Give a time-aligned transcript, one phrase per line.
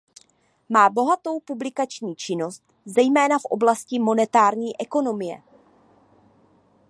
[0.69, 5.41] Má bohatou publikační činnost zejména v oblasti monetární ekonomie.